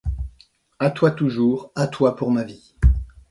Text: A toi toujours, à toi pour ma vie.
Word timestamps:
A 0.79 0.89
toi 0.89 1.11
toujours, 1.11 1.71
à 1.75 1.85
toi 1.85 2.15
pour 2.15 2.31
ma 2.31 2.41
vie. 2.43 2.73